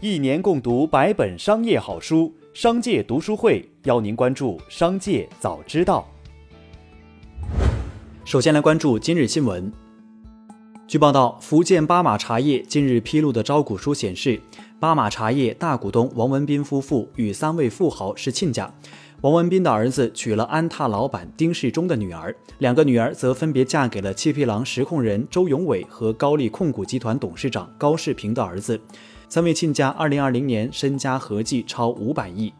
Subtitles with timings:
[0.00, 6.06] 一年共读百本商业好书，商界读书会邀您关注商界早知道。
[8.24, 9.72] 首先来关注今日新闻。
[10.86, 14.40] 据报道，福建巴马茶叶近日披露的招股书显示，
[14.78, 18.72] 巴马茶叶大股东王文斌夫妇与三位富豪是亲家。
[19.22, 28.80] 王文斌的儿子娶了安踏老板丁世忠的女儿，两个女儿则分别嫁给了七匹狼实控人周永伟和高力控股集团董事长高世平的儿子。
[29.28, 32.52] 三位亲家二零二零年身家合计超五百亿。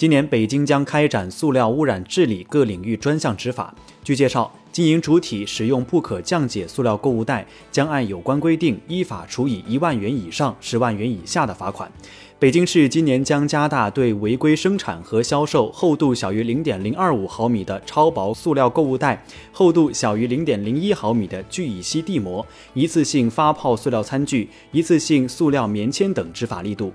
[0.00, 3.74] 今年北京将开展塑料污染治理各领域专项执法。
[4.02, 4.50] 据介绍。
[4.72, 11.90] 经营主体使用不可降解塑料购物袋，将按有关规定依法处以一万元以上十万元以下的罚款。
[12.38, 26.92] 北京市今年将加大对违规生产和销售厚度小于零点零二五毫米的超薄塑料购物袋、厚度小于零点零一毫米的聚乙烯地膜、一次性发泡塑料餐具、一次性塑料棉签等执法力度。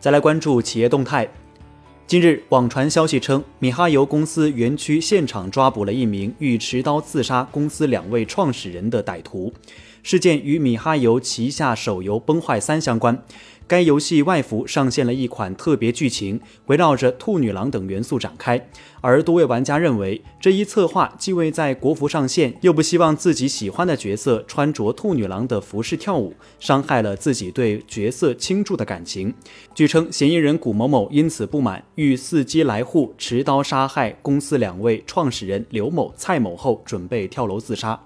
[0.00, 1.28] 再来关注企业动态。
[2.06, 9.52] 近日，网传消息称，米哈游公司园区现场抓捕了一名欲持刀刺杀公司两位创始人的歹徒。
[10.02, 13.22] 事件与米哈游旗下手游《崩坏三》相关。
[13.70, 18.68] 该游戏外服上线了一款特别剧情，围绕着兔女郎等元素展开。
[19.00, 29.32] 而多位玩家认为，这一策划既未在国服上线，又不希望自己喜欢的角色穿着兔女郎的服饰跳舞，伤害了自己对角色倾注的感情。
[29.72, 38.00] 据称，嫌疑人古某某因此不满，欲伺机来沪，持刀杀害公司两位创始人刘某、蔡某后，准备跳楼自杀。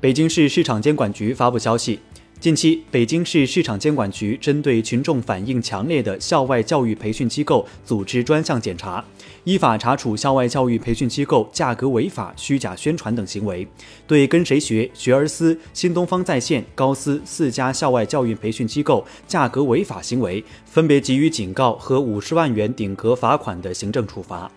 [0.00, 1.98] 北京市市场监管局发布消息。
[2.40, 9.04] 近期，北京市市场监管局针对群众反映强烈的校外教育培训机构组织专项检查，
[9.42, 13.66] 依法查处校外教育培训机构价格违法、虚假宣传等行为，
[14.06, 24.48] 对跟谁学、学而思、新东方在线、高思四家校外教育培训机构价格违法行为，分别给予警告和五十万元顶格罚款的行政处罚。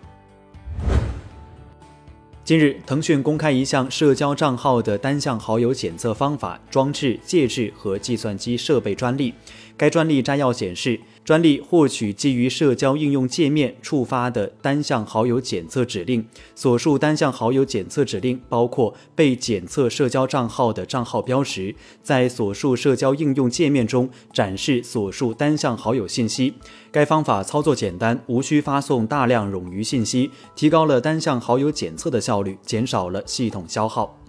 [2.44, 9.34] 近日，腾讯公开一项社交账号的单向好友检测方法、装置、介质和计算机设备专利。
[9.78, 11.00] 该专利摘要显示。
[11.32, 16.28] 专利获取基于社交应用界面触发的单向好友检测指令。
[16.56, 26.54] 所述单向好友检测指令包括被检测社交账号的账号标识，在所述社交应用界面中展示所述单向好友信息。
[26.92, 34.21] 该方法操作简单，无需发送大量冗余信息，提高了单向好友检测的效率，减少了系统消耗。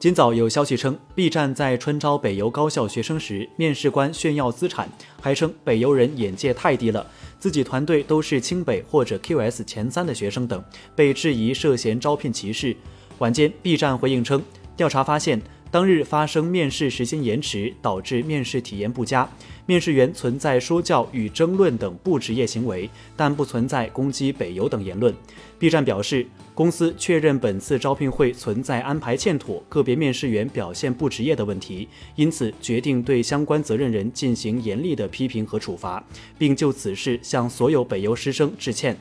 [0.00, 4.88] 今早有消息称，B 站在春招北邮高校学生时，面试官炫耀资产，
[5.20, 7.04] 还称北邮人眼界太低了，
[7.40, 10.62] 自己团队都是清北或者 QS 前三的学生等，
[10.94, 12.76] 被质疑涉嫌招聘歧视。
[13.18, 14.40] 晚间，B 站回应称，
[14.76, 15.42] 调查发现。
[15.70, 19.28] 当日发生面试时间延迟，导致面试体验不佳，
[19.66, 25.14] 面试员存在说教与争论等不职业行为，但不存在攻击北邮等言论。
[25.58, 31.86] B 站表示，公司确认本次招聘会存在安排欠妥、个别面试员表现不职业的问题，
[32.16, 36.02] 因此决定对相关责任人进行严厉的批评和处罚，
[36.38, 38.96] 并就此事向所有北邮师生致歉。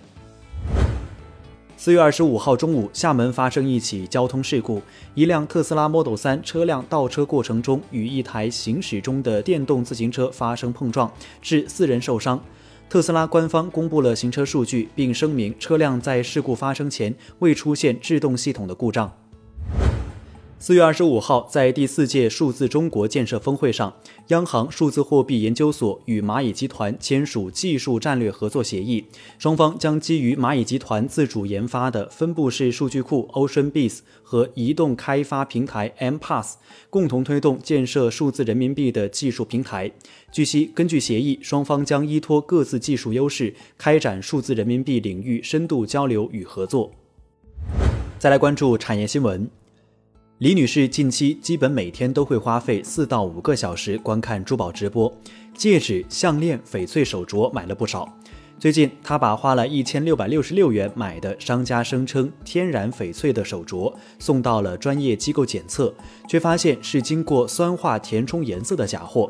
[1.79, 4.81] 四月二十五号中午，厦门发生一起交通事故，
[5.13, 12.43] 一辆特斯拉 Model 3车辆倒车过程中与一台行驶中的电动自行车发生碰撞，致四人受伤。
[12.89, 19.13] 特斯拉官方公布了行车数据，并声明车辆在事故发生前未出现制动系统的故障。
[20.59, 23.93] 四月二十五号，在第四届数字中国建设峰会上，
[24.29, 29.05] 央行数字货币研究所与蚂蚁集团签署技术战略合作协议，
[29.37, 36.55] 双方将基于蚂蚁集团自主研发的分布式数据库 OceanBees 和移动开发平台 MPass，
[36.89, 39.91] 共同推动建设数字人民币的技术平台。
[40.31, 46.91] 据悉，根据协议，双方将依托各自技术优势，开展数字人民币领域深度交流与合作。
[48.17, 49.47] 再来关注产业新闻。
[50.39, 55.11] 李女士近期基本每天都会花费四到五个小时观看珠宝直播，
[55.55, 58.07] 戒指、项链、翡翠手镯买了不少。
[58.59, 65.91] 最近，她把花了一千六百六十六元买的商家声称天然翡翠的手镯送到了专业机构检测，
[66.29, 69.27] 却发现是经过酸化填充颜色的假货。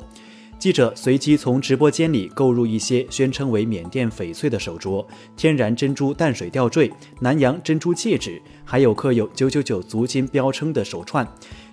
[0.59, 5.05] 记者随即从直播间里购入一些宣称为缅甸翡翠的手镯、
[5.35, 11.25] 天然珍珠淡水吊坠、南洋珍珠戒指，还有刻有“九九九”足金标称的手串。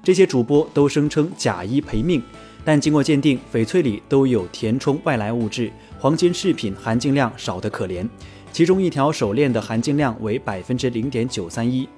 [0.03, 2.23] 这些主播都声称假医赔命，
[2.63, 8.07] 但经过鉴定，翡翠里都有填充外来物质，黄金饰品含金量少得可怜。
[8.53, 11.89] 其中一条手链的含金量为百分之零点九三一。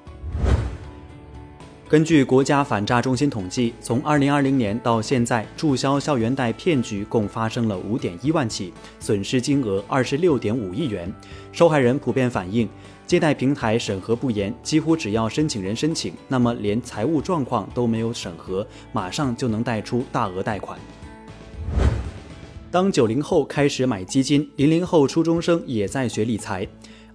[1.88, 11.08] 根据国家反诈中心统计，从2020年到现在，注销校园贷骗局共发生了5.1万起，损失金额26.5亿元。
[11.52, 12.68] 受害人普遍反映，
[13.06, 20.76] 借贷平台审核不严，几乎只要申请人申请，那么连财务状况都没有审核，马上就能贷出大额贷款。
[22.68, 26.66] 当九零后开始买基金，零零后初中生也在学理财。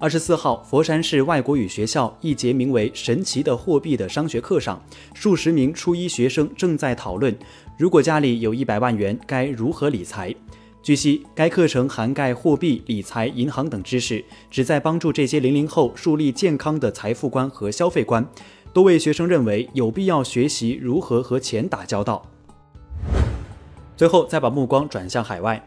[0.02, 4.82] 二十四号，佛山市外国语学校一节名为《神奇的货币》的商学课上，
[5.14, 7.38] 数十名初一学生正在讨论，
[7.78, 10.34] 如果家里有一百万元，该如何理财。
[10.82, 18.28] 据悉，该课程涵盖货币、理财、银行等知识，旨在帮助这些零零后树立健康的财富观和消费观。
[18.74, 22.28] 多位学生认为有必要学习如何和钱打交道。
[23.96, 25.64] 最后，再把目光转向海外，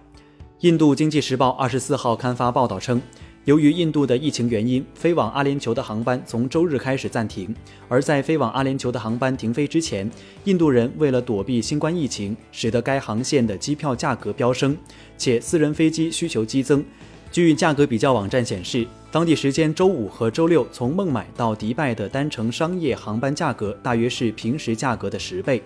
[0.62, 3.00] 印度经济时报二十四号刊发报道称。
[3.44, 7.54] 由于印度的疫情原因，飞往阿联酋的航班从周日开始暂停。
[7.88, 10.10] 而在飞往阿联酋的航班停飞之前，
[10.44, 14.74] 印度人为了躲避新冠疫情，使得该航线的机票价格飙升，
[15.18, 16.82] 且私人飞机需求激增。
[17.30, 25.62] 据价格比较网站显示，当地时间周五和周六从孟买到迪拜的单程商业航班价格大约是平时价格的十倍。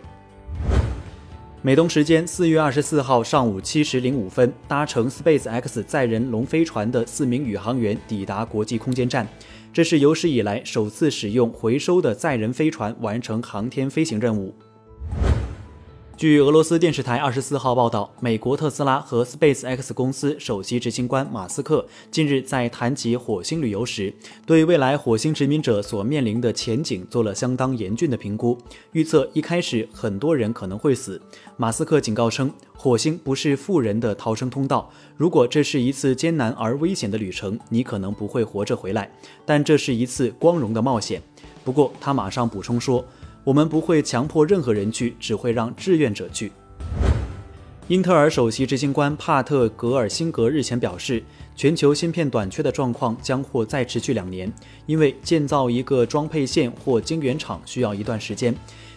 [1.68, 9.28] 美东时间四月二十四号上午七时零五分，搭乘 Space X 载人龙飞船的四名宇航员抵达国际空间站。
[9.70, 14.54] 这是有史以来首次使用回收的载人飞船完成航天飞行任务。
[16.18, 24.12] 据俄罗斯电视台二十四号报道，美国特斯拉和 Space X 公司首席执行官马斯克近日在谈及火星旅游时，
[24.44, 28.58] 对未来火星殖民者所面临的前景做了相当严峻的评估，
[28.90, 31.22] 预测一开始很多人可能会死。
[31.56, 39.08] 马斯克警告称，火星不是富人的逃生通道，如果这是一次艰难而危险的旅程，你可能不会活着回来，
[39.46, 41.22] 但这是一次光荣的冒险。
[41.64, 43.04] 不过，他马上补充说。
[43.44, 46.52] 我们不会强迫任何人去，只会让志愿者去。
[47.88, 51.22] 英特尔首席执行官帕特·格尔辛格日前表示，
[51.56, 54.52] 全球芯片短缺的状况将或再持续两年，
[54.84, 58.54] 因为建造一个装配线或晶圆厂需要一段时间。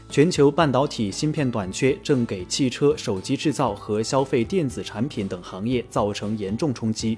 [0.09, 7.17] 全球半导体芯片短缺正给汽车、手机制造和消费电子产品等行业造成严重冲击。